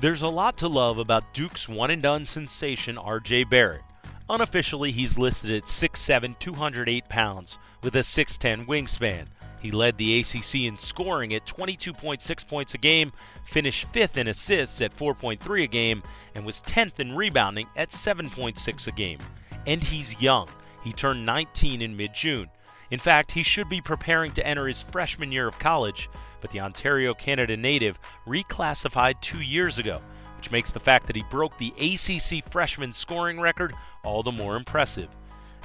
There's 0.00 0.22
a 0.22 0.28
lot 0.28 0.56
to 0.58 0.68
love 0.68 0.98
about 0.98 1.34
Duke's 1.34 1.68
one 1.68 1.90
and 1.90 2.00
done 2.00 2.24
sensation 2.24 2.94
RJ 2.94 3.50
Barrett. 3.50 3.82
Unofficially, 4.30 4.92
he's 4.92 5.18
listed 5.18 5.50
at 5.50 5.64
6'7, 5.64 6.38
208 6.38 7.08
pounds, 7.08 7.58
with 7.82 7.96
a 7.96 8.00
6'10 8.00 8.66
wingspan. 8.66 9.26
He 9.58 9.72
led 9.72 9.98
the 9.98 10.20
ACC 10.20 10.66
in 10.66 10.78
scoring 10.78 11.34
at 11.34 11.46
22.6 11.46 12.46
points 12.46 12.74
a 12.74 12.78
game, 12.78 13.12
finished 13.44 13.88
fifth 13.92 14.16
in 14.16 14.28
assists 14.28 14.80
at 14.80 14.96
4.3 14.96 15.64
a 15.64 15.66
game, 15.66 16.04
and 16.32 16.46
was 16.46 16.60
10th 16.60 17.00
in 17.00 17.16
rebounding 17.16 17.66
at 17.76 17.90
7.6 17.90 18.86
a 18.86 18.92
game. 18.92 19.18
And 19.66 19.82
he's 19.82 20.22
young. 20.22 20.48
He 20.84 20.92
turned 20.92 21.26
19 21.26 21.82
in 21.82 21.96
mid 21.96 22.14
June. 22.14 22.48
In 22.90 22.98
fact, 22.98 23.32
he 23.32 23.42
should 23.42 23.68
be 23.68 23.80
preparing 23.80 24.32
to 24.32 24.46
enter 24.46 24.66
his 24.66 24.82
freshman 24.82 25.30
year 25.30 25.46
of 25.46 25.58
college, 25.58 26.08
but 26.40 26.50
the 26.50 26.60
Ontario, 26.60 27.14
Canada 27.14 27.56
native 27.56 27.98
reclassified 28.26 29.20
two 29.20 29.40
years 29.40 29.78
ago, 29.78 30.00
which 30.36 30.50
makes 30.50 30.72
the 30.72 30.80
fact 30.80 31.06
that 31.06 31.16
he 31.16 31.24
broke 31.30 31.56
the 31.58 31.74
ACC 31.78 32.50
freshman 32.50 32.92
scoring 32.92 33.38
record 33.38 33.74
all 34.04 34.22
the 34.22 34.32
more 34.32 34.56
impressive. 34.56 35.08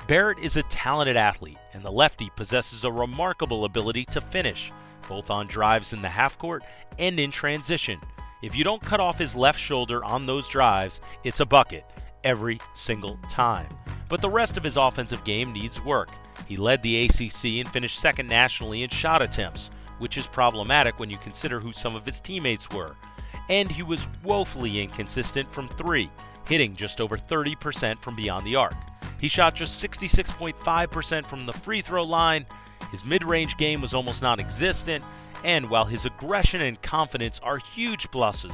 Barrett 0.07 0.39
is 0.39 0.57
a 0.57 0.63
talented 0.63 1.15
athlete, 1.15 1.57
and 1.73 1.83
the 1.83 1.91
lefty 1.91 2.29
possesses 2.35 2.83
a 2.83 2.91
remarkable 2.91 3.63
ability 3.63 4.05
to 4.05 4.19
finish, 4.19 4.71
both 5.07 5.29
on 5.29 5.47
drives 5.47 5.93
in 5.93 6.01
the 6.01 6.09
half 6.09 6.37
court 6.37 6.63
and 6.99 7.19
in 7.19 7.31
transition. 7.31 7.99
If 8.41 8.53
you 8.53 8.65
don't 8.65 8.81
cut 8.81 8.99
off 8.99 9.17
his 9.17 9.35
left 9.35 9.59
shoulder 9.59 10.03
on 10.03 10.25
those 10.25 10.49
drives, 10.49 10.99
it's 11.23 11.39
a 11.39 11.45
bucket 11.45 11.85
every 12.25 12.59
single 12.73 13.17
time. 13.29 13.69
But 14.13 14.21
the 14.21 14.29
rest 14.29 14.57
of 14.57 14.63
his 14.63 14.77
offensive 14.77 15.23
game 15.23 15.51
needs 15.51 15.83
work. 15.83 16.09
He 16.47 16.55
led 16.55 16.83
the 16.83 17.05
ACC 17.05 17.45
and 17.59 17.67
finished 17.67 17.97
second 17.97 18.27
nationally 18.27 18.83
in 18.83 18.91
shot 18.91 19.23
attempts, 19.23 19.71
which 19.97 20.19
is 20.19 20.27
problematic 20.27 20.99
when 20.99 21.09
you 21.09 21.17
consider 21.17 21.59
who 21.59 21.73
some 21.73 21.95
of 21.95 22.05
his 22.05 22.19
teammates 22.19 22.69
were. 22.69 22.95
And 23.49 23.71
he 23.71 23.81
was 23.81 24.05
woefully 24.23 24.81
inconsistent 24.81 25.51
from 25.51 25.67
three, 25.67 26.11
hitting 26.47 26.75
just 26.75 27.01
over 27.01 27.17
30% 27.17 28.03
from 28.03 28.15
beyond 28.15 28.45
the 28.45 28.55
arc. 28.55 28.75
He 29.19 29.27
shot 29.27 29.55
just 29.55 29.83
66.5% 29.83 31.25
from 31.25 31.47
the 31.47 31.53
free 31.53 31.81
throw 31.81 32.03
line. 32.03 32.45
His 32.91 33.03
mid 33.03 33.23
range 33.23 33.57
game 33.57 33.81
was 33.81 33.95
almost 33.95 34.21
non 34.21 34.39
existent, 34.39 35.03
and 35.43 35.71
while 35.71 35.85
his 35.85 36.05
aggression 36.05 36.61
and 36.61 36.79
confidence 36.83 37.39
are 37.41 37.57
huge 37.57 38.11
pluses, 38.11 38.53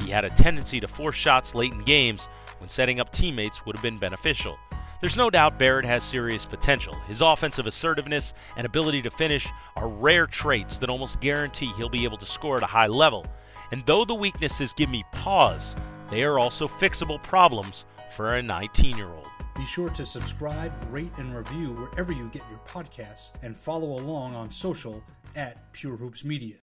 he 0.00 0.10
had 0.10 0.24
a 0.24 0.30
tendency 0.30 0.80
to 0.80 0.88
force 0.88 1.14
shots 1.14 1.54
late 1.54 1.72
in 1.72 1.84
games 1.84 2.26
when 2.58 2.68
setting 2.68 2.98
up 2.98 3.12
teammates 3.12 3.64
would 3.64 3.76
have 3.76 3.82
been 3.82 3.98
beneficial. 3.98 4.58
There's 5.00 5.16
no 5.16 5.30
doubt 5.30 5.60
Barrett 5.60 5.84
has 5.84 6.02
serious 6.02 6.44
potential. 6.44 6.94
His 7.06 7.20
offensive 7.20 7.68
assertiveness 7.68 8.34
and 8.56 8.66
ability 8.66 9.00
to 9.02 9.10
finish 9.10 9.46
are 9.76 9.88
rare 9.88 10.26
traits 10.26 10.78
that 10.80 10.90
almost 10.90 11.20
guarantee 11.20 11.72
he'll 11.76 11.88
be 11.88 12.02
able 12.02 12.16
to 12.18 12.26
score 12.26 12.56
at 12.56 12.64
a 12.64 12.66
high 12.66 12.88
level. 12.88 13.24
And 13.70 13.86
though 13.86 14.04
the 14.04 14.14
weaknesses 14.14 14.72
give 14.72 14.90
me 14.90 15.04
pause, 15.12 15.76
they 16.10 16.24
are 16.24 16.40
also 16.40 16.66
fixable 16.66 17.22
problems 17.22 17.84
for 18.16 18.34
a 18.34 18.42
19 18.42 18.96
year 18.96 19.08
old. 19.08 19.28
Be 19.54 19.64
sure 19.64 19.90
to 19.90 20.04
subscribe, 20.04 20.72
rate, 20.90 21.12
and 21.16 21.36
review 21.36 21.74
wherever 21.74 22.12
you 22.12 22.28
get 22.32 22.42
your 22.50 22.60
podcasts 22.66 23.30
and 23.42 23.56
follow 23.56 24.00
along 24.00 24.34
on 24.34 24.50
social 24.50 25.00
at 25.36 25.72
Pure 25.72 25.96
Hoops 25.98 26.24
Media. 26.24 26.56